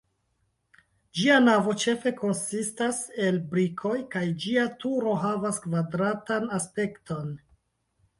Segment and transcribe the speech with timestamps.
[1.17, 7.29] Ĝia navo ĉefe konsistas el brikoj, kaj ĝia turo havas kvadratan aspekton.